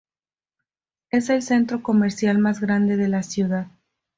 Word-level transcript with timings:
Es 1.11 1.29
el 1.29 1.43
centro 1.43 1.83
comercial 1.83 2.39
más 2.39 2.59
grande 2.59 2.97
de 2.97 3.07
la 3.07 3.21
ciudad. 3.21 3.67